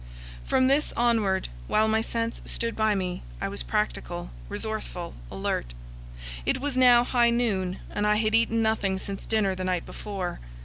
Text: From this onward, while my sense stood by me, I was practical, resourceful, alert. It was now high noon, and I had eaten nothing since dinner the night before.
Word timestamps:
From 0.43 0.65
this 0.65 0.91
onward, 0.97 1.47
while 1.67 1.87
my 1.87 2.01
sense 2.01 2.41
stood 2.43 2.75
by 2.75 2.95
me, 2.95 3.21
I 3.39 3.47
was 3.47 3.61
practical, 3.61 4.31
resourceful, 4.49 5.13
alert. 5.29 5.75
It 6.43 6.59
was 6.59 6.75
now 6.75 7.03
high 7.03 7.29
noon, 7.29 7.77
and 7.87 8.07
I 8.07 8.15
had 8.15 8.33
eaten 8.33 8.63
nothing 8.63 8.97
since 8.97 9.27
dinner 9.27 9.53
the 9.53 9.63
night 9.63 9.85
before. 9.85 10.39